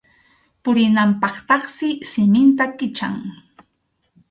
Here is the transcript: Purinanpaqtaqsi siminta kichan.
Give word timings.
Purinanpaqtaqsi 0.63 1.89
siminta 2.09 2.65
kichan. 2.77 3.15